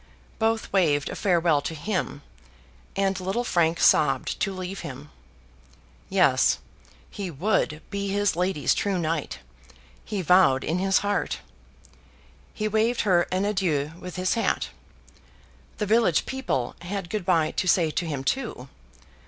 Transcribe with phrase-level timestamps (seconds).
[0.39, 2.23] Both waved a farewell to him,
[2.95, 5.11] and little Frank sobbed to leave him.
[6.09, 6.57] Yes,
[7.11, 9.41] he WOULD be his lady's true knight,
[10.03, 11.41] he vowed in his heart;
[12.51, 14.69] he waved her an adieu with his hat.
[15.77, 18.69] The village people had Good by to say to him too.